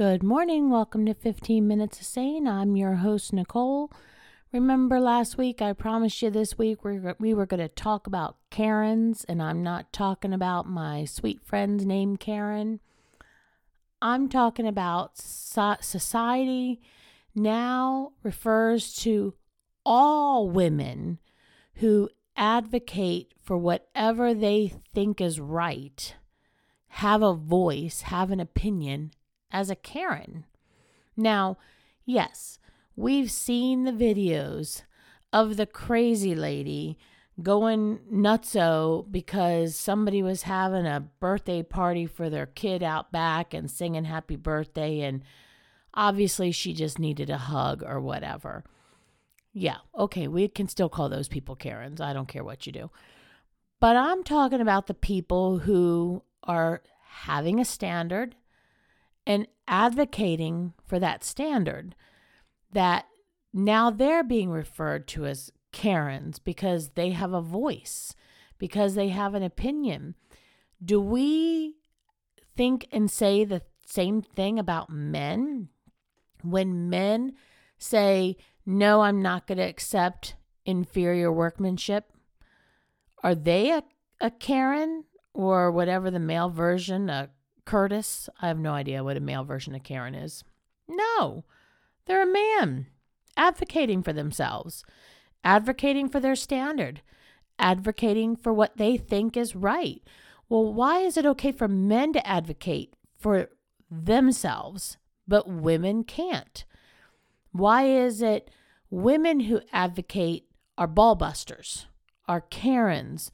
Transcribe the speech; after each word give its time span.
Good 0.00 0.22
morning. 0.22 0.70
Welcome 0.70 1.04
to 1.04 1.12
15 1.12 1.68
Minutes 1.68 2.00
of 2.00 2.06
Sane. 2.06 2.48
I'm 2.48 2.74
your 2.74 2.94
host, 2.94 3.34
Nicole. 3.34 3.92
Remember 4.50 4.98
last 4.98 5.36
week, 5.36 5.60
I 5.60 5.74
promised 5.74 6.22
you 6.22 6.30
this 6.30 6.56
week 6.56 6.82
we 6.82 6.98
were, 6.98 7.16
we 7.18 7.34
were 7.34 7.44
going 7.44 7.60
to 7.60 7.68
talk 7.68 8.06
about 8.06 8.38
Karens, 8.48 9.24
and 9.24 9.42
I'm 9.42 9.62
not 9.62 9.92
talking 9.92 10.32
about 10.32 10.66
my 10.66 11.04
sweet 11.04 11.42
friend's 11.44 11.84
name, 11.84 12.16
Karen. 12.16 12.80
I'm 14.00 14.30
talking 14.30 14.66
about 14.66 15.18
so- 15.18 15.76
society 15.82 16.80
now 17.34 18.12
refers 18.22 18.94
to 19.02 19.34
all 19.84 20.48
women 20.48 21.18
who 21.74 22.08
advocate 22.38 23.34
for 23.42 23.58
whatever 23.58 24.32
they 24.32 24.72
think 24.94 25.20
is 25.20 25.38
right, 25.38 26.14
have 26.86 27.20
a 27.20 27.34
voice, 27.34 28.00
have 28.00 28.30
an 28.30 28.40
opinion, 28.40 29.10
as 29.52 29.70
a 29.70 29.76
Karen. 29.76 30.44
Now, 31.16 31.58
yes, 32.04 32.58
we've 32.96 33.30
seen 33.30 33.84
the 33.84 33.92
videos 33.92 34.82
of 35.32 35.56
the 35.56 35.66
crazy 35.66 36.34
lady 36.34 36.98
going 37.42 38.00
nutso 38.12 39.10
because 39.10 39.74
somebody 39.74 40.22
was 40.22 40.42
having 40.42 40.86
a 40.86 41.08
birthday 41.20 41.62
party 41.62 42.06
for 42.06 42.28
their 42.28 42.46
kid 42.46 42.82
out 42.82 43.12
back 43.12 43.54
and 43.54 43.70
singing 43.70 44.04
happy 44.04 44.36
birthday 44.36 45.00
and 45.00 45.22
obviously 45.94 46.52
she 46.52 46.72
just 46.72 46.98
needed 46.98 47.30
a 47.30 47.38
hug 47.38 47.82
or 47.82 48.00
whatever. 48.00 48.64
Yeah, 49.52 49.78
okay, 49.98 50.28
we 50.28 50.48
can 50.48 50.68
still 50.68 50.88
call 50.88 51.08
those 51.08 51.28
people 51.28 51.56
Karens. 51.56 52.00
I 52.00 52.12
don't 52.12 52.28
care 52.28 52.44
what 52.44 52.66
you 52.66 52.72
do. 52.72 52.90
But 53.80 53.96
I'm 53.96 54.22
talking 54.22 54.60
about 54.60 54.86
the 54.86 54.94
people 54.94 55.58
who 55.58 56.22
are 56.44 56.82
having 57.08 57.58
a 57.58 57.64
standard, 57.64 58.36
and 59.26 59.46
advocating 59.68 60.74
for 60.86 60.98
that 60.98 61.24
standard 61.24 61.94
that 62.72 63.06
now 63.52 63.90
they're 63.90 64.24
being 64.24 64.50
referred 64.50 65.06
to 65.08 65.26
as 65.26 65.52
Karens 65.72 66.38
because 66.38 66.90
they 66.90 67.10
have 67.10 67.32
a 67.32 67.40
voice, 67.40 68.14
because 68.58 68.94
they 68.94 69.08
have 69.08 69.34
an 69.34 69.42
opinion. 69.42 70.14
Do 70.84 71.00
we 71.00 71.76
think 72.56 72.86
and 72.92 73.10
say 73.10 73.44
the 73.44 73.62
same 73.86 74.22
thing 74.22 74.58
about 74.58 74.90
men? 74.90 75.68
When 76.42 76.88
men 76.88 77.34
say, 77.78 78.36
No, 78.64 79.02
I'm 79.02 79.20
not 79.22 79.46
going 79.46 79.58
to 79.58 79.64
accept 79.64 80.36
inferior 80.64 81.32
workmanship, 81.32 82.12
are 83.22 83.34
they 83.34 83.70
a, 83.70 83.82
a 84.20 84.30
Karen 84.30 85.04
or 85.32 85.70
whatever 85.70 86.10
the 86.10 86.18
male 86.18 86.48
version, 86.50 87.08
a 87.10 87.30
Curtis. 87.70 88.28
I 88.42 88.48
have 88.48 88.58
no 88.58 88.72
idea 88.72 89.04
what 89.04 89.16
a 89.16 89.20
male 89.20 89.44
version 89.44 89.76
of 89.76 89.84
Karen 89.84 90.16
is. 90.16 90.42
No, 90.88 91.44
they're 92.06 92.24
a 92.24 92.26
man 92.26 92.88
advocating 93.36 94.02
for 94.02 94.12
themselves, 94.12 94.82
advocating 95.44 96.08
for 96.08 96.18
their 96.18 96.34
standard, 96.34 97.00
advocating 97.60 98.34
for 98.34 98.52
what 98.52 98.76
they 98.76 98.96
think 98.96 99.36
is 99.36 99.54
right. 99.54 100.02
Well, 100.48 100.74
why 100.74 101.02
is 101.02 101.16
it 101.16 101.24
okay 101.24 101.52
for 101.52 101.68
men 101.68 102.12
to 102.14 102.26
advocate 102.26 102.92
for 103.16 103.50
themselves, 103.88 104.96
but 105.28 105.48
women 105.48 106.02
can't? 106.02 106.64
Why 107.52 107.84
is 107.84 108.20
it 108.20 108.50
women 108.90 109.40
who 109.40 109.60
advocate 109.72 110.48
are 110.76 110.88
ballbusters, 110.88 111.84
are 112.26 112.40
Karens, 112.40 113.30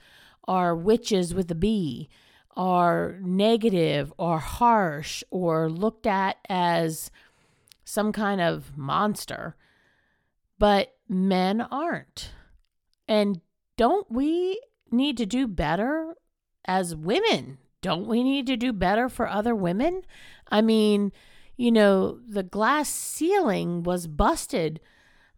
are 0.47 0.77
witches 0.77 1.33
with 1.33 1.51
a 1.51 1.55
B, 1.55 2.11
are 2.57 3.19
negative 3.21 4.13
or 4.17 4.39
harsh 4.39 5.23
or 5.31 5.69
looked 5.69 6.07
at 6.07 6.39
as 6.49 7.11
some 7.85 8.13
kind 8.13 8.41
of 8.41 8.77
monster, 8.77 9.57
but 10.59 10.95
men 11.09 11.61
aren't. 11.61 12.33
And 13.07 13.41
don't 13.77 14.11
we 14.11 14.61
need 14.91 15.17
to 15.19 15.27
do 15.27 15.47
better 15.47 16.15
as 16.65 16.97
women? 16.97 17.59
Don't 17.83 18.07
we 18.07 18.23
need 18.23 18.47
to 18.47 18.57
do 18.57 18.73
better 18.73 19.09
for 19.09 19.29
other 19.29 19.55
women? 19.55 20.03
I 20.51 20.63
mean, 20.63 21.13
you 21.57 21.71
know, 21.71 22.19
the 22.27 22.43
glass 22.43 22.89
ceiling 22.89 23.83
was 23.83 24.07
busted 24.07 24.81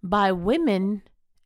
by 0.02 0.32
women 0.32 1.02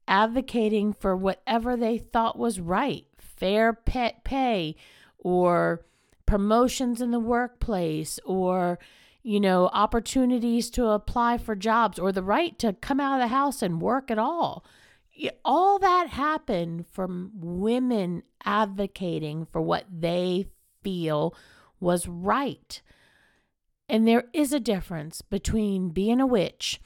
advocating 0.07 0.93
for 0.93 1.17
whatever 1.17 1.77
they 1.77 1.97
thought 1.99 2.39
was 2.39 2.61
right 2.61 3.07
fair 3.43 3.73
pet 3.73 4.23
pay 4.23 4.77
or 5.23 5.85
promotions 6.27 7.01
in 7.01 7.11
the 7.11 7.19
workplace 7.19 8.19
or 8.25 8.79
you 9.23 9.39
know 9.41 9.69
opportunities 9.73 10.71
to 10.71 10.87
apply 10.87 11.39
for 11.39 11.55
jobs 11.55 11.99
or 11.99 12.13
the 12.13 12.23
right 12.23 12.59
to 12.59 12.73
come 12.75 13.01
out 13.01 13.15
of 13.15 13.21
the 13.21 13.35
house 13.35 13.63
and 13.63 13.81
work 13.83 14.11
at 14.11 14.19
all 14.19 14.65
all 15.45 15.79
that 15.79 16.09
happened 16.09 16.87
from 16.91 17.31
women 17.35 18.23
advocating 18.45 19.47
for 19.47 19.61
what 19.61 19.85
they 19.91 20.47
feel 20.83 21.35
was 21.79 22.09
right 22.09 22.81
and 23.93 24.09
there 24.09 24.25
is 24.33 24.55
a 24.55 24.59
difference 24.59 25.21
between 25.21 25.91
being 25.91 26.19
a 26.19 26.27
witch 26.27 26.81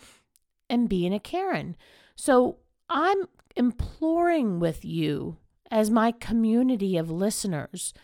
and 0.69 0.89
being 0.89 1.15
a 1.15 1.21
Karen. 1.21 1.77
So 2.15 2.57
I'm 2.89 3.29
imploring 3.55 4.59
with 4.59 4.85
you 4.85 5.37
as 5.71 5.89
my 5.89 6.11
community 6.11 6.97
of 6.97 7.11
listeners 7.11 7.95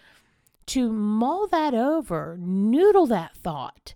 to 0.66 0.92
mull 0.92 1.46
that 1.48 1.74
over, 1.74 2.36
noodle 2.40 3.06
that 3.06 3.36
thought, 3.36 3.94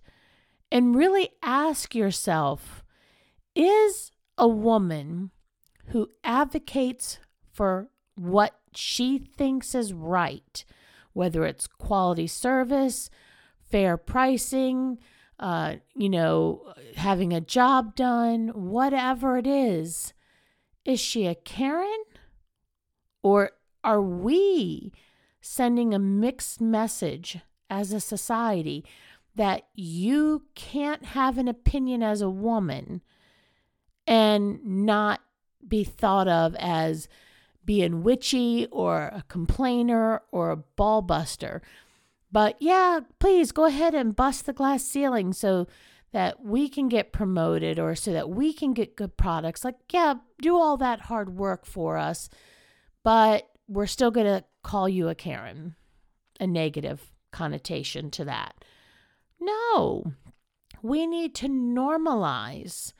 and 0.71 0.95
really 0.95 1.29
ask 1.41 1.95
yourself 1.95 2.83
is 3.55 4.11
a 4.37 4.47
woman 4.47 5.31
who 5.87 6.09
advocates 6.23 7.19
for 7.51 7.89
what 8.15 8.59
she 8.75 9.17
thinks 9.17 9.73
is 9.73 9.93
right, 9.93 10.63
whether 11.13 11.45
it's 11.45 11.67
quality 11.67 12.27
service, 12.27 13.09
fair 13.59 13.97
pricing, 13.97 14.97
uh, 15.39 15.75
you 15.95 16.09
know, 16.09 16.73
having 16.95 17.33
a 17.33 17.41
job 17.41 17.95
done, 17.95 18.49
whatever 18.49 19.37
it 19.37 19.47
is, 19.47 20.13
is 20.85 20.99
she 20.99 21.27
a 21.27 21.35
Karen? 21.35 22.03
Or 23.23 23.51
are 23.83 24.01
we 24.01 24.93
sending 25.47 25.93
a 25.93 25.99
mixed 25.99 26.59
message 26.59 27.39
as 27.69 27.91
a 27.91 27.99
society 27.99 28.83
that 29.35 29.67
you 29.73 30.43
can't 30.55 31.05
have 31.05 31.37
an 31.37 31.47
opinion 31.47 32.03
as 32.03 32.21
a 32.21 32.29
woman 32.29 33.01
and 34.05 34.59
not 34.63 35.21
be 35.67 35.83
thought 35.83 36.27
of 36.27 36.55
as 36.55 37.07
being 37.63 38.03
witchy 38.03 38.65
or 38.71 39.03
a 39.03 39.23
complainer 39.27 40.21
or 40.31 40.51
a 40.51 40.57
ball 40.57 41.01
buster. 41.01 41.61
But 42.31 42.55
yeah, 42.59 43.01
please 43.19 43.51
go 43.51 43.65
ahead 43.65 43.93
and 43.93 44.15
bust 44.15 44.45
the 44.45 44.53
glass 44.53 44.83
ceiling 44.83 45.33
so 45.33 45.67
that 46.11 46.43
we 46.43 46.69
can 46.69 46.87
get 46.87 47.11
promoted 47.11 47.79
or 47.79 47.93
so 47.95 48.11
that 48.13 48.29
we 48.29 48.53
can 48.53 48.73
get 48.73 48.95
good 48.95 49.17
products. 49.17 49.63
Like, 49.63 49.75
yeah, 49.91 50.15
do 50.41 50.57
all 50.57 50.77
that 50.77 51.01
hard 51.01 51.37
work 51.37 51.65
for 51.65 51.97
us, 51.97 52.29
but 53.03 53.49
we're 53.67 53.85
still 53.85 54.11
going 54.11 54.27
to 54.27 54.43
call 54.67 54.89
you 54.89 55.07
a 55.07 55.15
Karen, 55.15 55.75
a 56.41 56.45
negative 56.45 57.09
connotation 57.31 58.11
to 58.11 58.25
that. 58.25 58.65
No, 59.39 60.11
we 60.81 61.07
need 61.07 61.33
to 61.35 61.47
normalize 61.47 62.91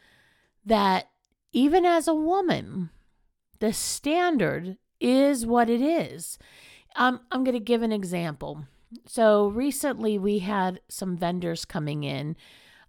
that 0.65 1.09
even 1.51 1.85
as 1.85 2.07
a 2.07 2.15
woman, 2.15 2.89
the 3.59 3.73
standard 3.73 4.77
is 5.01 5.45
what 5.45 5.69
it 5.69 5.81
is. 5.81 6.39
Um, 6.95 7.19
I'm 7.33 7.43
going 7.43 7.57
to 7.57 7.59
give 7.59 7.81
an 7.81 7.91
example. 7.91 8.63
So 9.05 9.49
recently, 9.49 10.17
we 10.17 10.39
had 10.39 10.79
some 10.87 11.17
vendors 11.17 11.65
coming 11.65 12.05
in 12.05 12.37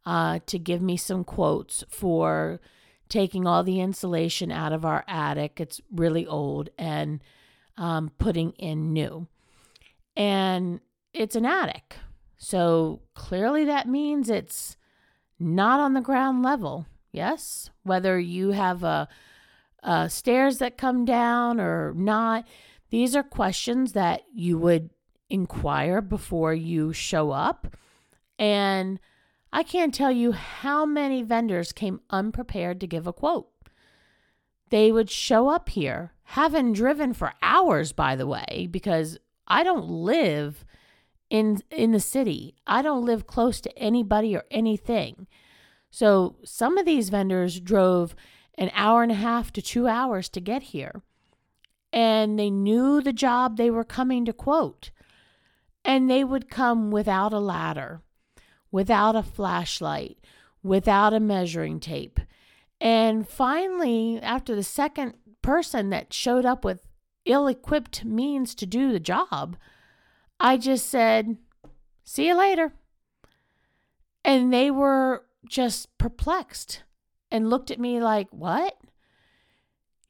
uh, 0.07 0.39
to 0.47 0.57
give 0.57 0.81
me 0.81 0.97
some 0.97 1.25
quotes 1.25 1.83
for 1.89 2.61
taking 3.09 3.45
all 3.45 3.65
the 3.65 3.81
insulation 3.81 4.53
out 4.53 4.73
of 4.73 4.85
our 4.85 5.05
attic. 5.09 5.61
It's 5.61 5.81
really 5.91 6.25
old 6.25 6.71
and 6.79 7.21
um, 7.79 8.11
putting 8.19 8.51
in 8.53 8.93
new. 8.93 9.27
And 10.17 10.81
it's 11.15 11.37
an 11.37 11.47
attic. 11.47 11.97
So 12.37 13.03
clearly 13.15 13.65
that 13.65 13.89
means 13.89 14.29
it's 14.29 14.77
not 15.39 15.81
on 15.81 15.95
the 15.95 16.01
ground 16.01 16.43
level. 16.43 16.87
Yes? 17.13 17.71
Whether 17.85 18.19
you 18.19 18.51
have 18.51 18.83
a, 18.83 19.09
a 19.83 20.11
stairs 20.11 20.59
that 20.59 20.77
come 20.77 21.05
down 21.05 21.61
or 21.61 21.95
not, 21.95 22.47
these 22.91 23.17
are 23.17 23.23
questions 23.23 23.93
that 23.93 24.23
you 24.35 24.59
would 24.59 24.91
inquire 25.31 26.01
before 26.01 26.55
you 26.55 26.93
show 26.93 27.31
up. 27.31 27.77
And 28.39 29.01
I 29.53 29.63
can't 29.63 29.95
tell 29.95 30.13
you 30.13 30.33
how 30.33 30.85
many 30.85 31.23
vendors 31.23 31.73
came 31.73 32.01
unprepared 32.11 32.81
to 32.81 32.87
give 32.87 33.07
a 33.07 33.13
quote. 33.13 33.49
They 34.71 34.93
would 34.93 35.11
show 35.11 35.49
up 35.49 35.71
here 35.71 36.13
haven't 36.33 36.75
driven 36.75 37.15
for 37.15 37.33
hours, 37.41 37.93
by 37.93 38.15
the 38.15 38.27
way, 38.27 38.69
because 38.71 39.17
I 39.47 39.63
don't 39.63 39.89
live 39.89 40.67
in 41.31 41.63
in 41.71 41.93
the 41.93 42.01
city. 42.01 42.55
I 42.67 42.83
don't 42.83 43.07
live 43.07 43.27
close 43.27 43.63
to 43.63 43.79
anybody 43.79 44.37
or 44.37 44.45
anything. 44.51 45.27
So 45.91 46.37
some 46.45 46.77
of 46.77 46.85
these 46.85 47.09
vendors 47.09 47.61
drove 47.61 48.15
an 48.59 48.71
hour 48.75 49.03
and 49.03 49.11
a 49.11 49.15
half 49.15 49.53
to 49.55 49.63
2 49.63 49.89
hours 49.89 50.29
to 50.29 50.41
get 50.41 50.65
here. 50.65 51.01
And 51.95 52.39
they 52.39 52.51
knew 52.51 53.01
the 53.01 53.15
job 53.15 53.57
they 53.57 53.71
were 53.71 53.85
coming 53.85 54.27
to 54.27 54.35
quote. 54.35 54.91
And 55.83 56.11
they 56.11 56.25
would 56.25 56.51
come 56.51 56.91
without 56.91 57.33
a 57.33 57.39
ladder, 57.39 58.03
without 58.71 59.17
a 59.17 59.23
flashlight, 59.23 60.19
without 60.63 61.15
a 61.15 61.21
measuring 61.21 61.81
tape. 61.81 62.21
And 62.81 63.29
finally, 63.29 64.21
after 64.21 64.55
the 64.55 64.63
second 64.63 65.15
person 65.43 65.91
that 65.91 66.13
showed 66.13 66.45
up 66.45 66.65
with 66.65 66.87
ill 67.25 67.47
equipped 67.47 68.05
means 68.05 68.55
to 68.55 68.67
do 68.67 68.93
the 68.93 69.01
job, 69.01 69.57
I 70.41 70.57
just 70.57 70.87
said, 70.87 71.37
See 72.05 72.29
you 72.29 72.35
later. 72.35 72.73
And 74.25 74.53
they 74.53 74.71
were 74.71 75.25
just 75.49 75.97
perplexed 75.99 76.83
and 77.31 77.51
looked 77.51 77.71
at 77.71 77.81
me 77.81 78.01
like, 78.01 78.29
What? 78.31 78.79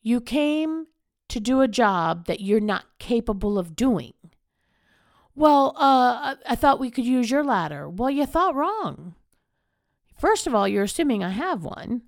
You 0.02 0.20
came 0.20 0.86
to 1.28 1.40
do 1.40 1.60
a 1.60 1.68
job 1.68 2.26
that 2.26 2.40
you're 2.40 2.60
not 2.60 2.86
capable 2.98 3.58
of 3.58 3.76
doing. 3.76 4.14
Well, 5.34 5.74
uh, 5.76 6.34
I 6.46 6.56
thought 6.56 6.80
we 6.80 6.90
could 6.90 7.04
use 7.04 7.30
your 7.30 7.44
ladder. 7.44 7.88
Well, 7.88 8.10
you 8.10 8.26
thought 8.26 8.54
wrong. 8.54 9.14
First 10.18 10.46
of 10.46 10.54
all, 10.54 10.66
you're 10.66 10.84
assuming 10.84 11.22
I 11.22 11.30
have 11.30 11.62
one. 11.62 12.02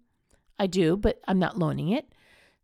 I 0.61 0.67
do, 0.67 0.97
but 0.97 1.21
I'm 1.27 1.39
not 1.39 1.59
loaning 1.59 1.89
it. 1.89 2.13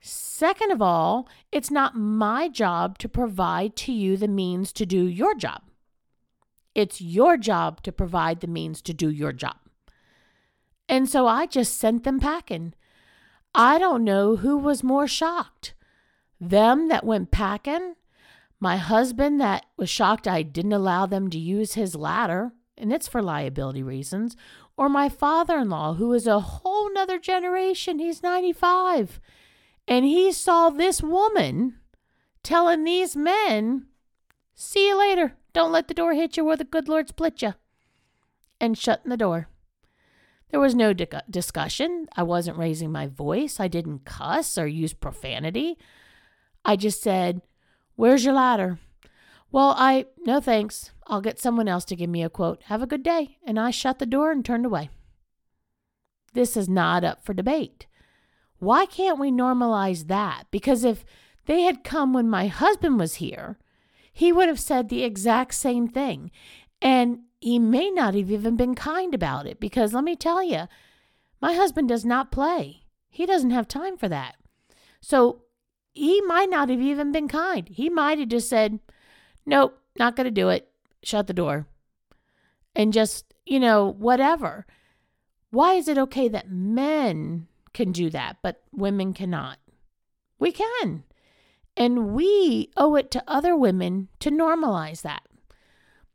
Second 0.01 0.71
of 0.71 0.83
all, 0.83 1.29
it's 1.51 1.71
not 1.71 1.97
my 1.97 2.49
job 2.49 2.99
to 2.99 3.09
provide 3.09 3.75
to 3.77 3.93
you 3.93 4.17
the 4.17 4.29
means 4.29 4.73
to 4.75 4.87
do 4.87 5.07
your 5.07 5.35
job. 5.35 5.63
It's 6.75 7.01
your 7.01 7.39
job 7.39 7.83
to 7.83 7.91
provide 7.91 8.41
the 8.41 8.47
means 8.47 8.83
to 8.83 8.93
do 8.93 9.09
your 9.11 9.33
job. 9.33 9.57
And 10.89 11.09
so 11.09 11.27
I 11.27 11.47
just 11.47 11.79
sent 11.79 12.05
them 12.05 12.21
packing. 12.21 12.75
I 13.55 13.79
don't 13.79 14.05
know 14.05 14.37
who 14.37 14.59
was 14.59 14.85
more 14.85 15.09
shocked 15.09 15.73
them 16.39 16.89
that 16.89 17.05
went 17.05 17.31
packing, 17.31 17.95
my 18.61 18.77
husband 18.77 19.41
that 19.41 19.65
was 19.77 19.89
shocked 19.89 20.29
I 20.29 20.43
didn't 20.43 20.73
allow 20.73 21.07
them 21.07 21.31
to 21.31 21.39
use 21.39 21.75
his 21.75 21.95
ladder, 21.95 22.53
and 22.77 22.93
it's 22.93 23.09
for 23.09 23.23
liability 23.23 23.83
reasons, 23.83 24.37
or 24.77 24.89
my 24.89 25.09
father 25.09 25.59
in 25.59 25.71
law, 25.71 25.95
who 25.95 26.13
is 26.13 26.27
a 26.27 26.41
whole 26.41 26.93
nother 26.93 27.19
generation. 27.19 27.99
He's 27.99 28.23
95. 28.23 29.21
And 29.89 30.05
he 30.05 30.33
saw 30.33 30.71
this 30.71 31.03
woman 31.03 31.79
telling 32.43 32.85
these 32.85 33.17
men, 33.17 33.87
See 34.55 34.89
you 34.89 34.99
later. 34.99 35.35
Don't 35.53 35.73
let 35.73 35.89
the 35.89 35.95
door 35.95 36.15
hit 36.15 36.37
you 36.37 36.45
where 36.45 36.57
the 36.57 36.65
good 36.65 36.89
Lord 36.89 37.09
split 37.09 37.43
you. 37.43 37.55
And 38.61 38.77
shutting 38.77 39.11
the 39.11 39.17
door. 39.17 39.49
There 40.51 40.61
was 40.61 40.75
no 40.75 40.93
di- 40.93 41.07
discussion. 41.29 42.07
I 42.17 42.23
wasn't 42.23 42.57
raising 42.57 42.91
my 42.91 43.07
voice. 43.07 43.61
I 43.61 43.69
didn't 43.69 44.05
cuss 44.05 44.57
or 44.57 44.67
use 44.67 44.95
profanity. 44.95 45.77
I 46.65 46.77
just 46.77 47.03
said, 47.03 47.43
Where's 47.97 48.25
your 48.25 48.35
ladder? 48.35 48.79
Well, 49.51 49.75
I, 49.77 50.07
no 50.25 50.41
thanks. 50.41 50.91
I'll 51.07 51.21
get 51.21 51.39
someone 51.39 51.69
else 51.69 51.85
to 51.87 51.97
give 51.97 52.11
me 52.11 52.23
a 52.23 52.31
quote. 52.31 52.63
Have 52.65 52.83
a 52.83 52.87
good 52.87 53.03
day. 53.03 53.39
And 53.47 53.59
I 53.59 53.71
shut 53.71 53.99
the 53.99 54.07
door 54.07 54.31
and 54.31 54.45
turned 54.45 54.67
away. 54.67 54.91
This 56.33 56.57
is 56.57 56.69
not 56.69 57.05
up 57.05 57.25
for 57.25 57.33
debate. 57.33 57.87
Why 58.59 58.87
can't 58.87 59.19
we 59.19 59.31
normalize 59.31 60.09
that? 60.09 60.45
Because 60.51 60.85
if 60.85 61.05
they 61.47 61.63
had 61.63 61.85
come 61.85 62.13
when 62.13 62.29
my 62.29 62.49
husband 62.49 62.99
was 62.99 63.17
here, 63.17 63.59
he 64.13 64.33
would 64.33 64.49
have 64.49 64.61
said 64.61 64.89
the 64.89 65.05
exact 65.05 65.55
same 65.55 65.89
thing. 65.89 66.31
And 66.83 67.21
he 67.41 67.59
may 67.59 67.91
not 67.91 68.15
have 68.15 68.31
even 68.31 68.57
been 68.57 68.75
kind 68.75 69.15
about 69.15 69.47
it 69.47 69.61
because 69.61 69.93
let 69.93 70.05
me 70.05 70.17
tell 70.17 70.43
you, 70.43 70.65
my 71.41 71.55
husband 71.55 71.89
does 71.89 72.05
not 72.05 72.33
play. 72.33 72.83
He 73.09 73.27
doesn't 73.27 73.51
have 73.51 73.69
time 73.69 73.97
for 73.97 74.09
that. 74.09 74.37
So 75.01 75.43
he 75.93 76.21
might 76.23 76.51
not 76.51 76.69
have 76.69 76.81
even 76.81 77.13
been 77.13 77.29
kind. 77.29 77.69
He 77.69 77.89
might 77.89 78.19
have 78.19 78.29
just 78.29 78.49
said, 78.49 78.81
Nope, 79.45 79.79
not 79.99 80.17
going 80.17 80.25
to 80.25 80.31
do 80.31 80.49
it. 80.49 80.69
Shut 81.07 81.29
the 81.29 81.33
door. 81.33 81.69
And 82.75 82.93
just, 82.93 83.33
you 83.45 83.61
know, 83.61 83.95
whatever. 83.97 84.67
Why 85.51 85.75
is 85.75 85.87
it 85.87 85.99
okay 85.99 86.27
that 86.27 86.51
men 86.51 87.47
can 87.73 87.93
do 87.93 88.11
that, 88.11 88.39
but 88.43 88.65
women 88.73 89.15
cannot? 89.15 89.59
We 90.41 90.51
can. 90.51 91.05
And 91.77 92.09
we 92.09 92.73
owe 92.77 92.97
it 92.97 93.13
to 93.13 93.23
other 93.29 93.55
women 93.55 94.09
to 94.19 94.33
normalize 94.33 95.03
that. 95.03 95.23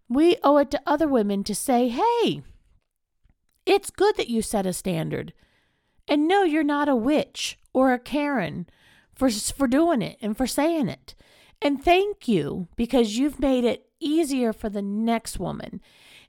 We 0.09 0.35
owe 0.43 0.57
it 0.57 0.69
to 0.71 0.81
other 0.85 1.07
women 1.07 1.45
to 1.45 1.55
say, 1.55 1.87
hey, 1.87 2.41
it's 3.65 3.91
good 3.91 4.17
that 4.17 4.29
you 4.29 4.41
set 4.41 4.65
a 4.65 4.73
standard. 4.73 5.31
And 6.05 6.27
no, 6.27 6.43
you're 6.43 6.65
not 6.65 6.89
a 6.89 6.97
witch 6.97 7.57
or 7.71 7.93
a 7.93 7.97
Karen 7.97 8.67
for, 9.15 9.29
for 9.29 9.69
doing 9.69 10.01
it 10.01 10.17
and 10.21 10.35
for 10.35 10.47
saying 10.47 10.89
it. 10.89 11.15
And 11.61 11.81
thank 11.81 12.27
you 12.27 12.67
because 12.75 13.17
you've 13.17 13.39
made 13.39 13.63
it 13.63 13.85
easier 14.01 14.51
for 14.51 14.69
the 14.69 14.81
next 14.81 15.39
woman. 15.39 15.81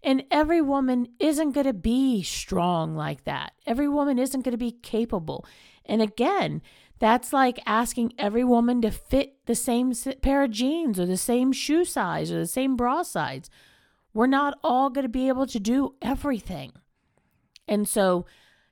And 0.03 0.25
every 0.31 0.61
woman 0.61 1.09
isn't 1.19 1.53
going 1.53 1.67
to 1.67 1.73
be 1.73 2.23
strong 2.23 2.97
like 2.97 3.25
that. 3.25 3.53
Every 3.67 3.89
woman 3.89 4.19
isn't 4.19 4.43
going 4.43 4.53
to 4.53 4.59
be 4.59 4.73
capable. 4.73 5.45
And 5.85 6.03
again, 6.03 6.61
that's 6.99 7.33
like 7.33 7.61
asking 7.67 8.13
every 8.19 8.45
woman 8.45 8.83
to 8.83 8.91
fit 8.91 9.45
the 9.47 9.55
same 9.55 9.93
pair 10.23 10.45
of 10.45 10.51
jeans 10.51 10.99
or 10.99 11.07
the 11.07 11.17
same 11.17 11.53
shoe 11.53 11.85
size 11.85 12.31
or 12.31 12.39
the 12.39 12.47
same 12.47 12.77
bra 12.77 13.03
size. 13.03 13.51
We're 14.15 14.27
not 14.27 14.59
all 14.63 14.91
going 14.91 15.05
to 15.05 15.09
be 15.09 15.29
able 15.29 15.47
to 15.47 15.61
do 15.61 15.95
everything. 16.03 16.73
And 17.67 17.89
so 17.89 18.27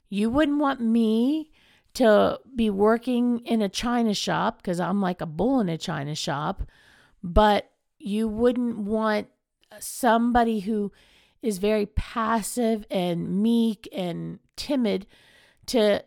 you 0.08 0.30
wouldn't 0.30 0.58
want 0.58 0.80
me 0.80 1.50
to 1.94 2.38
be 2.54 2.70
working 2.70 3.40
in 3.40 3.62
a 3.62 3.68
china 3.68 4.14
shop 4.14 4.58
because 4.58 4.80
I'm 4.80 5.00
like 5.00 5.20
a 5.20 5.26
bull 5.26 5.60
in 5.60 5.68
a 5.68 5.78
china 5.78 6.14
shop, 6.14 6.62
but 7.22 7.69
you 8.00 8.26
wouldn't 8.26 8.78
want 8.78 9.28
uh, 9.70 9.76
somebody 9.78 10.60
who 10.60 10.90
is 11.42 11.58
very 11.58 11.86
passive 11.86 12.84
and 12.90 13.42
meek 13.42 13.88
and 13.92 14.38
timid 14.56 15.06
to 15.66 16.04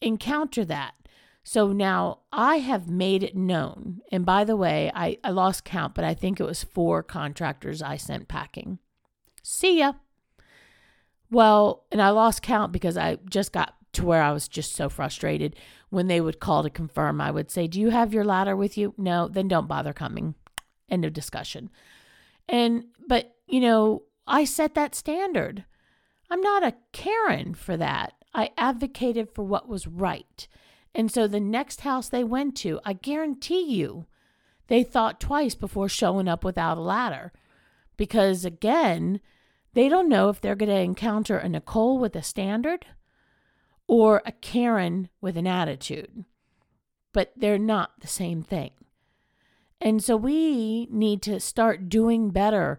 encounter 0.00 0.64
that. 0.64 0.94
So 1.42 1.72
now 1.72 2.20
I 2.32 2.56
have 2.56 2.88
made 2.88 3.22
it 3.22 3.36
known. 3.36 4.00
And 4.10 4.26
by 4.26 4.44
the 4.44 4.56
way, 4.56 4.90
I, 4.94 5.18
I 5.22 5.30
lost 5.30 5.64
count, 5.64 5.94
but 5.94 6.04
I 6.04 6.12
think 6.12 6.40
it 6.40 6.44
was 6.44 6.64
four 6.64 7.02
contractors 7.02 7.80
I 7.80 7.96
sent 7.96 8.28
packing. 8.28 8.78
See 9.42 9.78
ya. 9.78 9.92
Well, 11.30 11.84
and 11.92 12.02
I 12.02 12.10
lost 12.10 12.42
count 12.42 12.72
because 12.72 12.96
I 12.96 13.18
just 13.28 13.52
got 13.52 13.74
to 13.92 14.04
where 14.04 14.22
I 14.22 14.32
was 14.32 14.48
just 14.48 14.74
so 14.74 14.88
frustrated. 14.88 15.56
When 15.88 16.08
they 16.08 16.20
would 16.20 16.40
call 16.40 16.64
to 16.64 16.70
confirm, 16.70 17.20
I 17.20 17.30
would 17.30 17.50
say, 17.50 17.68
Do 17.68 17.80
you 17.80 17.90
have 17.90 18.12
your 18.12 18.24
ladder 18.24 18.56
with 18.56 18.76
you? 18.76 18.92
No, 18.98 19.28
then 19.28 19.46
don't 19.46 19.68
bother 19.68 19.92
coming. 19.92 20.34
End 20.88 21.04
of 21.04 21.12
discussion. 21.12 21.70
And, 22.48 22.84
but, 23.06 23.34
you 23.46 23.60
know, 23.60 24.02
I 24.26 24.44
set 24.44 24.74
that 24.74 24.94
standard. 24.94 25.64
I'm 26.30 26.40
not 26.40 26.64
a 26.64 26.74
Karen 26.92 27.54
for 27.54 27.76
that. 27.76 28.14
I 28.34 28.50
advocated 28.58 29.30
for 29.30 29.42
what 29.42 29.68
was 29.68 29.86
right. 29.86 30.46
And 30.94 31.10
so 31.10 31.26
the 31.26 31.40
next 31.40 31.82
house 31.82 32.08
they 32.08 32.24
went 32.24 32.56
to, 32.58 32.80
I 32.84 32.92
guarantee 32.94 33.62
you, 33.62 34.06
they 34.68 34.82
thought 34.82 35.20
twice 35.20 35.54
before 35.54 35.88
showing 35.88 36.28
up 36.28 36.44
without 36.44 36.78
a 36.78 36.82
ladder. 36.82 37.32
Because 37.96 38.44
again, 38.44 39.20
they 39.74 39.88
don't 39.88 40.08
know 40.08 40.28
if 40.28 40.40
they're 40.40 40.54
going 40.54 40.70
to 40.70 40.76
encounter 40.76 41.38
a 41.38 41.48
Nicole 41.48 41.98
with 41.98 42.16
a 42.16 42.22
standard 42.22 42.86
or 43.86 44.22
a 44.24 44.32
Karen 44.32 45.08
with 45.20 45.36
an 45.36 45.46
attitude, 45.46 46.24
but 47.12 47.32
they're 47.36 47.58
not 47.58 48.00
the 48.00 48.06
same 48.06 48.42
thing. 48.42 48.70
And 49.80 50.02
so 50.02 50.16
we 50.16 50.86
need 50.86 51.22
to 51.22 51.40
start 51.40 51.88
doing 51.88 52.30
better 52.30 52.78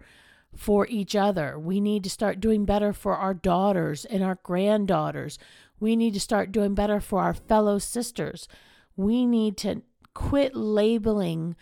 for 0.56 0.88
each 0.88 1.16
other. 1.16 1.58
We 1.60 1.80
need 1.80 2.04
to 2.04 2.10
start 2.10 2.40
doing 2.40 2.66
better 2.66 2.92
for 2.94 3.16
our 3.16 3.34
daughters 3.34 4.06
and 4.06 4.24
our 4.24 4.40
granddaughters. 4.42 5.38
We 5.80 5.96
need 5.96 6.14
to 6.16 6.20
start 6.20 6.52
doing 6.52 6.74
better 6.74 7.00
for 7.00 7.22
our 7.22 7.34
fellow 7.34 7.78
sisters. 7.78 8.48
We 8.96 9.26
need 9.26 9.58
to 9.58 9.84
quit 10.14 10.56
labeling 10.56 11.56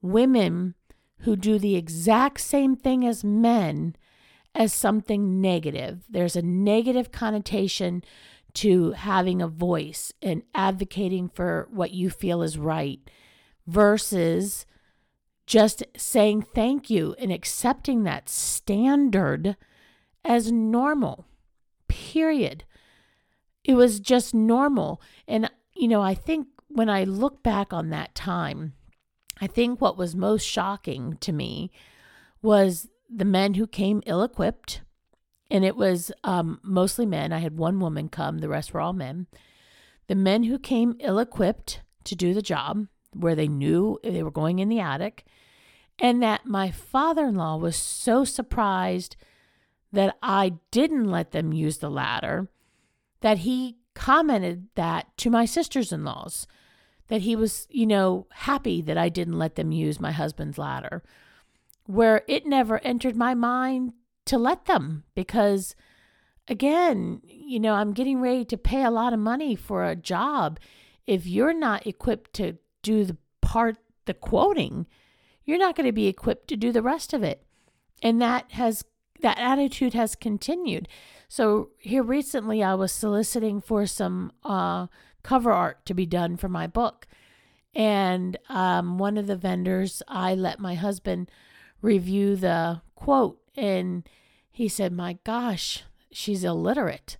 women 0.00 0.74
who 1.20 1.36
do 1.36 1.58
the 1.58 1.76
exact 1.76 2.40
same 2.40 2.74
thing 2.74 3.06
as 3.06 3.22
men 3.22 3.94
as 4.54 4.72
something 4.72 5.40
negative. 5.40 6.04
There's 6.08 6.36
a 6.36 6.42
negative 6.42 7.12
connotation 7.12 8.02
to 8.54 8.92
having 8.92 9.42
a 9.42 9.48
voice 9.48 10.12
and 10.22 10.42
advocating 10.54 11.28
for 11.28 11.68
what 11.70 11.92
you 11.92 12.10
feel 12.10 12.42
is 12.42 12.58
right 12.58 12.98
versus 13.66 14.66
just 15.50 15.82
saying 15.96 16.40
thank 16.40 16.88
you 16.88 17.16
and 17.18 17.32
accepting 17.32 18.04
that 18.04 18.28
standard 18.28 19.56
as 20.24 20.52
normal. 20.52 21.26
Period. 21.88 22.62
It 23.64 23.74
was 23.74 23.98
just 23.98 24.32
normal. 24.32 25.02
And, 25.26 25.50
you 25.74 25.88
know, 25.88 26.02
I 26.02 26.14
think 26.14 26.46
when 26.68 26.88
I 26.88 27.02
look 27.02 27.42
back 27.42 27.72
on 27.72 27.90
that 27.90 28.14
time, 28.14 28.74
I 29.40 29.48
think 29.48 29.80
what 29.80 29.98
was 29.98 30.14
most 30.14 30.44
shocking 30.44 31.16
to 31.20 31.32
me 31.32 31.72
was 32.42 32.86
the 33.12 33.24
men 33.24 33.54
who 33.54 33.66
came 33.66 34.04
ill 34.06 34.22
equipped, 34.22 34.82
and 35.50 35.64
it 35.64 35.74
was 35.74 36.12
um, 36.22 36.60
mostly 36.62 37.06
men. 37.06 37.32
I 37.32 37.40
had 37.40 37.58
one 37.58 37.80
woman 37.80 38.08
come, 38.08 38.38
the 38.38 38.48
rest 38.48 38.72
were 38.72 38.80
all 38.80 38.92
men. 38.92 39.26
The 40.06 40.14
men 40.14 40.44
who 40.44 40.60
came 40.60 40.94
ill 41.00 41.18
equipped 41.18 41.80
to 42.04 42.14
do 42.14 42.34
the 42.34 42.40
job, 42.40 42.86
where 43.14 43.34
they 43.34 43.48
knew 43.48 43.98
they 44.04 44.22
were 44.22 44.30
going 44.30 44.60
in 44.60 44.68
the 44.68 44.78
attic, 44.78 45.24
and 46.00 46.22
that 46.22 46.46
my 46.46 46.70
father 46.70 47.26
in 47.26 47.34
law 47.34 47.56
was 47.56 47.76
so 47.76 48.24
surprised 48.24 49.16
that 49.92 50.16
I 50.22 50.54
didn't 50.70 51.10
let 51.10 51.32
them 51.32 51.52
use 51.52 51.78
the 51.78 51.90
ladder 51.90 52.48
that 53.20 53.38
he 53.38 53.76
commented 53.94 54.68
that 54.76 55.14
to 55.18 55.30
my 55.30 55.44
sisters 55.44 55.92
in 55.92 56.04
laws 56.04 56.46
that 57.08 57.22
he 57.22 57.34
was, 57.36 57.66
you 57.70 57.86
know, 57.86 58.26
happy 58.30 58.80
that 58.80 58.96
I 58.96 59.08
didn't 59.08 59.38
let 59.38 59.56
them 59.56 59.72
use 59.72 60.00
my 60.00 60.12
husband's 60.12 60.58
ladder, 60.58 61.02
where 61.84 62.22
it 62.28 62.46
never 62.46 62.78
entered 62.84 63.16
my 63.16 63.34
mind 63.34 63.92
to 64.26 64.38
let 64.38 64.66
them 64.66 65.02
because, 65.16 65.74
again, 66.46 67.20
you 67.24 67.58
know, 67.58 67.74
I'm 67.74 67.92
getting 67.92 68.20
ready 68.20 68.44
to 68.44 68.56
pay 68.56 68.84
a 68.84 68.92
lot 68.92 69.12
of 69.12 69.18
money 69.18 69.56
for 69.56 69.84
a 69.84 69.96
job. 69.96 70.60
If 71.04 71.26
you're 71.26 71.52
not 71.52 71.84
equipped 71.84 72.32
to 72.34 72.58
do 72.82 73.04
the 73.04 73.16
part, 73.42 73.76
the 74.06 74.14
quoting, 74.14 74.86
you're 75.50 75.58
not 75.58 75.74
going 75.74 75.86
to 75.86 75.92
be 75.92 76.06
equipped 76.06 76.46
to 76.46 76.56
do 76.56 76.70
the 76.70 76.80
rest 76.80 77.12
of 77.12 77.24
it. 77.24 77.42
And 78.02 78.22
that 78.22 78.52
has, 78.52 78.84
that 79.20 79.36
attitude 79.36 79.94
has 79.94 80.14
continued. 80.14 80.86
So 81.28 81.70
here 81.78 82.04
recently, 82.04 82.62
I 82.62 82.74
was 82.74 82.92
soliciting 82.92 83.60
for 83.60 83.84
some, 83.84 84.30
uh, 84.44 84.86
cover 85.24 85.50
art 85.50 85.84
to 85.86 85.92
be 85.92 86.06
done 86.06 86.36
for 86.36 86.48
my 86.48 86.68
book. 86.68 87.08
And 87.74 88.38
um, 88.48 88.96
one 88.96 89.18
of 89.18 89.26
the 89.26 89.36
vendors, 89.36 90.02
I 90.06 90.34
let 90.36 90.60
my 90.60 90.76
husband 90.76 91.30
review 91.82 92.36
the 92.36 92.82
quote, 92.94 93.40
and 93.56 94.08
he 94.52 94.68
said, 94.68 94.92
My 94.92 95.18
gosh, 95.24 95.82
she's 96.12 96.44
illiterate. 96.44 97.16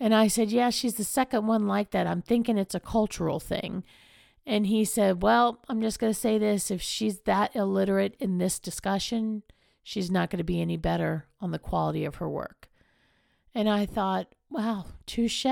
And 0.00 0.14
I 0.14 0.26
said, 0.26 0.50
Yeah, 0.50 0.70
she's 0.70 0.94
the 0.94 1.04
second 1.04 1.46
one 1.46 1.66
like 1.66 1.90
that. 1.90 2.06
I'm 2.06 2.22
thinking 2.22 2.56
it's 2.56 2.74
a 2.74 2.80
cultural 2.80 3.40
thing. 3.40 3.84
And 4.48 4.66
he 4.66 4.84
said, 4.84 5.22
Well, 5.22 5.60
I'm 5.68 5.80
just 5.80 6.00
going 6.00 6.12
to 6.12 6.18
say 6.18 6.38
this 6.38 6.70
if 6.70 6.82
she's 6.82 7.20
that 7.20 7.54
illiterate 7.54 8.16
in 8.18 8.38
this 8.38 8.58
discussion, 8.58 9.42
she's 9.82 10.10
not 10.10 10.30
going 10.30 10.38
to 10.38 10.44
be 10.44 10.60
any 10.60 10.76
better 10.76 11.26
on 11.40 11.52
the 11.52 11.58
quality 11.58 12.04
of 12.04 12.16
her 12.16 12.28
work. 12.28 12.68
And 13.54 13.68
I 13.68 13.86
thought, 13.86 14.34
Wow, 14.50 14.86
touche 15.06 15.46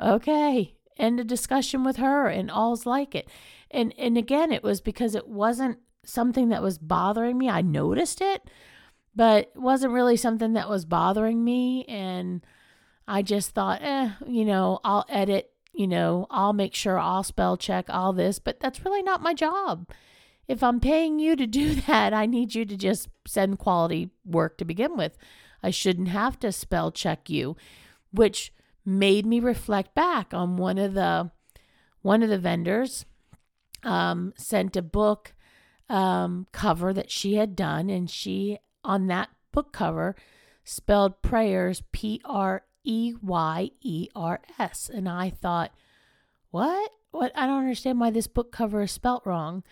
okay, 0.00 0.76
end 0.98 1.20
a 1.20 1.24
discussion 1.24 1.84
with 1.84 1.96
her 1.96 2.28
and 2.28 2.50
all's 2.50 2.86
like 2.86 3.14
it. 3.14 3.28
And 3.70 3.94
and 3.98 4.16
again, 4.16 4.52
it 4.52 4.62
was 4.62 4.80
because 4.80 5.14
it 5.14 5.28
wasn't 5.28 5.78
something 6.04 6.48
that 6.48 6.62
was 6.62 6.78
bothering 6.78 7.38
me. 7.38 7.48
I 7.48 7.62
noticed 7.62 8.20
it, 8.20 8.42
but 9.14 9.50
it 9.54 9.60
wasn't 9.60 9.92
really 9.92 10.16
something 10.16 10.54
that 10.54 10.68
was 10.68 10.84
bothering 10.84 11.44
me. 11.44 11.84
And 11.84 12.44
I 13.06 13.22
just 13.22 13.50
thought, 13.50 13.82
eh, 13.82 14.10
you 14.26 14.44
know, 14.44 14.80
I'll 14.82 15.04
edit, 15.08 15.52
you 15.72 15.86
know, 15.86 16.26
I'll 16.30 16.52
make 16.52 16.74
sure 16.74 16.98
I'll 16.98 17.22
spell 17.22 17.56
check 17.56 17.86
all 17.88 18.12
this, 18.12 18.38
but 18.38 18.60
that's 18.60 18.84
really 18.84 19.02
not 19.02 19.22
my 19.22 19.34
job. 19.34 19.88
If 20.48 20.62
I'm 20.62 20.80
paying 20.80 21.18
you 21.18 21.36
to 21.36 21.46
do 21.46 21.74
that, 21.86 22.12
I 22.12 22.26
need 22.26 22.54
you 22.54 22.64
to 22.64 22.76
just 22.76 23.08
send 23.26 23.58
quality 23.58 24.10
work 24.24 24.58
to 24.58 24.64
begin 24.64 24.96
with. 24.96 25.16
I 25.62 25.70
shouldn't 25.70 26.08
have 26.08 26.38
to 26.40 26.52
spell 26.52 26.90
check 26.90 27.28
you, 27.30 27.56
which 28.12 28.52
made 28.84 29.26
me 29.26 29.40
reflect 29.40 29.94
back 29.94 30.32
on 30.32 30.56
one 30.56 30.78
of 30.78 30.94
the 30.94 31.30
one 32.02 32.22
of 32.22 32.30
the 32.30 32.38
vendors 32.38 33.04
um, 33.82 34.32
sent 34.36 34.74
a 34.76 34.82
book 34.82 35.34
um, 35.90 36.46
cover 36.52 36.92
that 36.94 37.10
she 37.10 37.34
had 37.34 37.54
done, 37.54 37.90
and 37.90 38.08
she 38.10 38.58
on 38.82 39.06
that 39.08 39.28
book 39.52 39.72
cover 39.72 40.16
spelled 40.64 41.20
prayers 41.22 41.82
P 41.92 42.20
R 42.24 42.64
E 42.84 43.14
Y 43.22 43.70
E 43.80 44.08
R 44.14 44.40
S, 44.58 44.90
and 44.92 45.08
I 45.08 45.30
thought, 45.30 45.72
what? 46.50 46.90
What? 47.10 47.32
I 47.34 47.46
don't 47.46 47.58
understand 47.58 48.00
why 48.00 48.10
this 48.10 48.26
book 48.26 48.52
cover 48.52 48.82
is 48.82 48.92
spelt 48.92 49.26
wrong. 49.26 49.64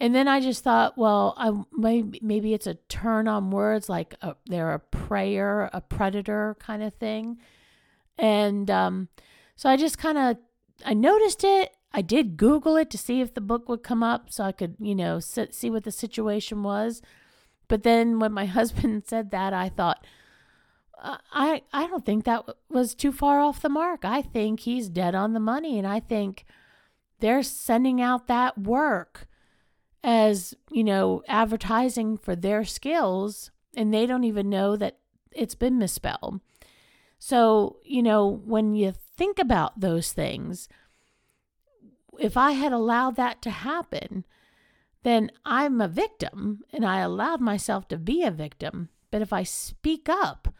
And 0.00 0.14
then 0.14 0.26
I 0.26 0.40
just 0.40 0.64
thought, 0.64 0.98
well, 0.98 1.34
I 1.36 1.52
maybe 1.72 2.18
maybe 2.22 2.54
it's 2.54 2.66
a 2.66 2.74
turn 2.74 3.28
on 3.28 3.52
words 3.52 3.88
like 3.88 4.14
a, 4.20 4.34
they're 4.46 4.72
a 4.72 4.80
prayer, 4.80 5.70
a 5.72 5.80
predator 5.80 6.56
kind 6.58 6.82
of 6.82 6.94
thing. 6.94 7.38
And 8.18 8.68
um, 8.70 9.08
so 9.54 9.70
I 9.70 9.76
just 9.76 9.98
kind 9.98 10.18
of 10.18 10.38
I 10.84 10.94
noticed 10.94 11.44
it. 11.44 11.76
I 11.92 12.02
did 12.02 12.36
Google 12.36 12.76
it 12.76 12.90
to 12.90 12.98
see 12.98 13.20
if 13.20 13.34
the 13.34 13.40
book 13.40 13.68
would 13.68 13.82
come 13.82 14.02
up 14.02 14.30
so 14.30 14.44
I 14.44 14.52
could, 14.52 14.76
you 14.80 14.94
know, 14.94 15.20
sit, 15.20 15.54
see 15.54 15.70
what 15.70 15.84
the 15.84 15.92
situation 15.92 16.62
was. 16.62 17.02
But 17.68 17.82
then 17.82 18.18
when 18.18 18.32
my 18.32 18.46
husband 18.58 19.04
said 19.06 19.30
that, 19.30 19.52
I 19.52 19.68
thought, 19.68 20.04
uh, 21.02 21.18
I 21.32 21.62
I 21.72 21.86
don't 21.88 22.06
think 22.06 22.24
that 22.24 22.44
was 22.68 22.94
too 22.94 23.12
far 23.12 23.40
off 23.40 23.60
the 23.60 23.68
mark. 23.68 24.04
I 24.04 24.22
think 24.22 24.60
he's 24.60 24.88
dead 24.88 25.14
on 25.14 25.32
the 25.32 25.40
money, 25.40 25.78
and 25.78 25.86
I 25.86 26.00
think 26.00 26.44
they're 27.20 27.42
sending 27.42 28.00
out 28.00 28.28
that 28.28 28.56
work 28.56 29.26
as 30.04 30.54
you 30.70 30.84
know 30.84 31.22
advertising 31.28 32.16
for 32.16 32.34
their 32.34 32.64
skills, 32.64 33.50
and 33.76 33.92
they 33.92 34.06
don't 34.06 34.24
even 34.24 34.48
know 34.48 34.76
that 34.76 34.98
it's 35.32 35.54
been 35.54 35.78
misspelled. 35.78 36.40
So, 37.18 37.76
you 37.84 38.02
know, 38.02 38.26
when 38.28 38.74
you 38.74 38.92
think 39.16 39.38
about 39.38 39.78
those 39.78 40.12
things, 40.12 40.68
if 42.18 42.36
I 42.36 42.50
had 42.52 42.72
allowed 42.72 43.14
that 43.16 43.40
to 43.42 43.50
happen, 43.50 44.24
then 45.04 45.30
I'm 45.44 45.80
a 45.80 45.86
victim 45.86 46.62
and 46.72 46.84
I 46.84 46.98
allowed 46.98 47.40
myself 47.40 47.86
to 47.88 47.96
be 47.96 48.24
a 48.24 48.30
victim. 48.30 48.88
But 49.12 49.22
if 49.22 49.32
I 49.32 49.44
speak 49.44 50.08
up, 50.08 50.52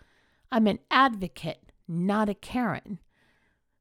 I'm 0.52 0.66
an 0.66 0.80
advocate, 0.90 1.72
not 1.88 2.28
a 2.28 2.34
Karen. 2.34 2.98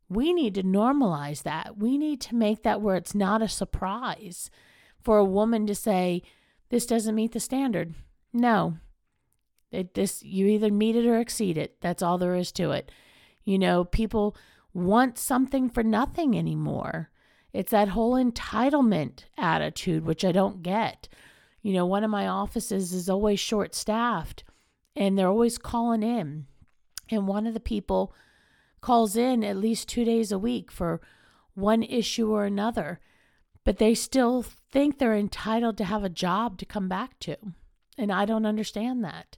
We 0.10 0.32
need 0.32 0.56
to 0.56 0.64
normalize 0.64 1.44
that. 1.44 1.78
We 1.78 1.98
need 1.98 2.22
to 2.22 2.36
make 2.36 2.64
that 2.64 2.82
where 2.82 2.96
it's 2.96 3.14
not 3.14 3.42
a 3.42 3.50
surprise 3.50 4.50
for 5.02 5.18
a 5.18 5.26
woman 5.26 5.68
to 5.68 5.76
say, 5.76 6.24
This 6.70 6.86
doesn't 6.86 7.16
meet 7.16 7.34
the 7.34 7.42
standard. 7.42 7.94
No, 8.32 8.78
it 9.72 9.94
just 9.94 10.24
you 10.24 10.48
either 10.48 10.72
meet 10.72 10.96
it 10.96 11.06
or 11.06 11.20
exceed 11.20 11.58
it. 11.58 11.76
That's 11.82 12.02
all 12.02 12.18
there 12.18 12.36
is 12.36 12.52
to 12.54 12.72
it. 12.72 12.90
You 13.44 13.60
know, 13.60 13.84
people 13.84 14.36
want 14.74 15.18
something 15.18 15.70
for 15.70 15.84
nothing 15.84 16.38
anymore. 16.38 17.10
It's 17.52 17.72
that 17.72 17.90
whole 17.90 18.14
entitlement 18.14 19.26
attitude, 19.38 20.06
which 20.06 20.24
I 20.24 20.32
don't 20.32 20.64
get. 20.64 21.10
You 21.62 21.74
know, 21.74 21.86
one 21.86 22.06
of 22.06 22.10
my 22.10 22.28
offices 22.28 22.94
is 22.94 23.10
always 23.10 23.42
short 23.42 23.76
staffed 23.76 24.46
and 24.96 25.18
they're 25.18 25.28
always 25.28 25.58
calling 25.58 26.04
in. 26.04 26.48
And 27.10 27.28
one 27.28 27.48
of 27.48 27.54
the 27.54 27.60
people 27.60 28.14
calls 28.80 29.16
in 29.16 29.44
at 29.44 29.58
least 29.58 29.88
two 29.88 30.04
days 30.04 30.32
a 30.32 30.40
week 30.40 30.72
for 30.72 31.02
one 31.54 31.84
issue 31.84 32.32
or 32.32 32.46
another, 32.46 33.00
but 33.64 33.78
they 33.78 33.94
still 33.94 34.44
think 34.72 34.98
they're 34.98 35.16
entitled 35.16 35.78
to 35.78 35.86
have 35.86 36.04
a 36.04 36.10
job 36.10 36.58
to 36.58 36.66
come 36.66 36.88
back 36.88 37.20
to. 37.20 37.36
And 37.98 38.12
I 38.12 38.26
don't 38.26 38.46
understand 38.46 39.04
that 39.04 39.38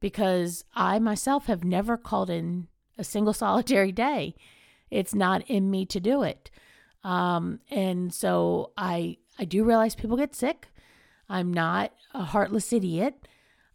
because 0.00 0.64
I 0.74 0.98
myself 0.98 1.46
have 1.46 1.64
never 1.64 1.96
called 1.96 2.30
in 2.30 2.68
a 2.96 3.04
single 3.04 3.32
solitary 3.44 3.92
day. 3.92 4.34
It's 4.90 5.14
not 5.14 5.48
in 5.48 5.70
me 5.70 5.86
to 5.86 6.00
do 6.00 6.22
it. 6.22 6.50
Um, 7.04 7.60
and 7.70 8.12
so 8.12 8.72
I 8.76 9.18
I 9.38 9.44
do 9.44 9.64
realize 9.64 9.94
people 9.94 10.16
get 10.16 10.34
sick. 10.34 10.68
I'm 11.28 11.52
not 11.52 11.92
a 12.12 12.24
heartless 12.24 12.72
idiot. 12.72 13.26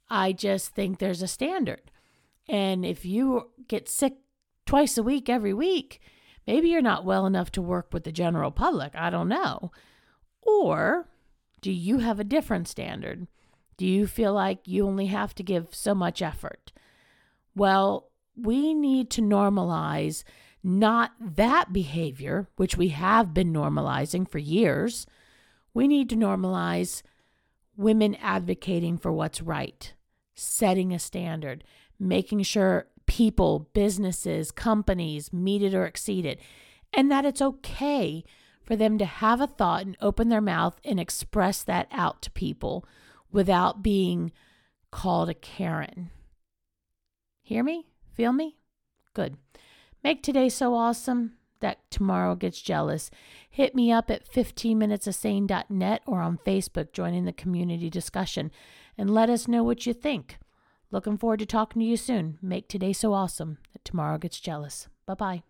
I 0.09 0.31
just 0.31 0.75
think 0.75 0.99
there's 0.99 1.23
a 1.23 1.27
standard. 1.27 1.89
And 2.47 2.85
if 2.85 3.05
you 3.05 3.49
get 3.67 3.89
sick 3.89 4.15
twice 4.65 4.97
a 4.97 5.03
week 5.03 5.29
every 5.29 5.53
week, 5.53 6.01
maybe 6.47 6.69
you're 6.69 6.81
not 6.81 7.05
well 7.05 7.25
enough 7.25 7.51
to 7.51 7.61
work 7.61 7.89
with 7.91 8.03
the 8.03 8.11
general 8.11 8.51
public. 8.51 8.93
I 8.95 9.09
don't 9.09 9.29
know. 9.29 9.71
Or 10.41 11.07
do 11.61 11.71
you 11.71 11.99
have 11.99 12.19
a 12.19 12.23
different 12.23 12.67
standard? 12.67 13.27
Do 13.77 13.85
you 13.85 14.07
feel 14.07 14.33
like 14.33 14.67
you 14.67 14.85
only 14.85 15.07
have 15.07 15.33
to 15.35 15.43
give 15.43 15.73
so 15.73 15.95
much 15.95 16.21
effort? 16.21 16.71
Well, 17.55 18.09
we 18.35 18.73
need 18.73 19.09
to 19.11 19.21
normalize 19.21 20.23
not 20.63 21.11
that 21.19 21.71
behavior, 21.73 22.47
which 22.55 22.77
we 22.77 22.89
have 22.89 23.33
been 23.33 23.53
normalizing 23.53 24.29
for 24.29 24.39
years. 24.39 25.05
We 25.73 25.87
need 25.87 26.09
to 26.09 26.15
normalize 26.15 27.01
women 27.77 28.15
advocating 28.15 28.97
for 28.97 29.11
what's 29.11 29.41
right, 29.41 29.93
setting 30.33 30.93
a 30.93 30.99
standard, 30.99 31.63
making 31.99 32.43
sure 32.43 32.87
people, 33.05 33.69
businesses, 33.73 34.51
companies 34.51 35.31
meet 35.31 35.61
it 35.61 35.73
or 35.73 35.85
exceed 35.85 36.25
it, 36.25 36.39
and 36.93 37.11
that 37.11 37.25
it's 37.25 37.41
okay 37.41 38.23
for 38.63 38.75
them 38.75 38.97
to 38.97 39.05
have 39.05 39.41
a 39.41 39.47
thought 39.47 39.85
and 39.85 39.97
open 40.01 40.29
their 40.29 40.41
mouth 40.41 40.79
and 40.83 40.99
express 40.99 41.63
that 41.63 41.87
out 41.91 42.21
to 42.23 42.31
people 42.31 42.85
without 43.31 43.83
being 43.83 44.31
called 44.91 45.29
a 45.29 45.33
Karen. 45.33 46.09
Hear 47.41 47.63
me? 47.63 47.85
Feel 48.13 48.33
me? 48.33 48.57
Good. 49.13 49.37
Make 50.03 50.23
today 50.23 50.49
so 50.49 50.73
awesome 50.73 51.33
that 51.59 51.79
tomorrow 51.89 52.35
gets 52.35 52.61
jealous. 52.61 53.11
Hit 53.49 53.75
me 53.75 53.91
up 53.91 54.09
at 54.09 54.27
15minutesofsane.net 54.27 56.01
or 56.05 56.21
on 56.21 56.39
Facebook 56.45 56.91
joining 56.91 57.25
the 57.25 57.33
community 57.33 57.89
discussion. 57.89 58.51
and 58.97 59.09
let 59.09 59.29
us 59.29 59.47
know 59.47 59.61
what 59.61 59.85
you 59.85 59.93
think. 59.93 60.37
Looking 60.95 61.17
forward 61.17 61.39
to 61.39 61.45
talking 61.45 61.81
to 61.81 61.85
you 61.85 61.97
soon. 61.97 62.37
Make 62.41 62.69
today 62.69 62.93
so 62.93 63.11
awesome 63.11 63.57
that 63.73 63.83
tomorrow 63.83 64.17
gets 64.17 64.39
jealous. 64.39 64.87
Bye 65.05 65.15
bye. 65.15 65.43